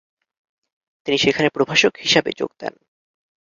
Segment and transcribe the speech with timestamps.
[1.05, 2.73] তিনি সেখানে প্রভাষক হিসাবে যোগ দেন।